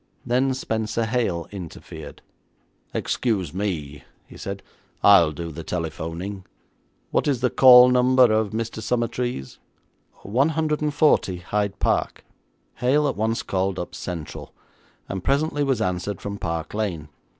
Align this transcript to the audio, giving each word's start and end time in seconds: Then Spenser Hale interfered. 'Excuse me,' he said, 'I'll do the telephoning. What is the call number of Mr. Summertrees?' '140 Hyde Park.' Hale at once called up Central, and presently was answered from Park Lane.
Then 0.25 0.55
Spenser 0.55 1.05
Hale 1.05 1.47
interfered. 1.51 2.23
'Excuse 2.91 3.53
me,' 3.53 4.03
he 4.25 4.35
said, 4.35 4.63
'I'll 5.03 5.31
do 5.31 5.51
the 5.51 5.63
telephoning. 5.63 6.43
What 7.11 7.27
is 7.27 7.41
the 7.41 7.51
call 7.51 7.87
number 7.89 8.23
of 8.31 8.49
Mr. 8.49 8.81
Summertrees?' 8.81 9.59
'140 10.23 11.37
Hyde 11.37 11.77
Park.' 11.77 12.25
Hale 12.77 13.07
at 13.09 13.15
once 13.15 13.43
called 13.43 13.77
up 13.77 13.93
Central, 13.93 14.55
and 15.07 15.23
presently 15.23 15.63
was 15.63 15.81
answered 15.81 16.19
from 16.19 16.39
Park 16.39 16.73
Lane. 16.73 17.09